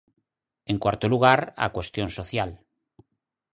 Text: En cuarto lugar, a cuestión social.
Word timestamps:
En 0.71 0.77
cuarto 0.83 1.05
lugar, 1.13 1.39
a 1.65 1.73
cuestión 1.75 2.09
social. 2.17 2.51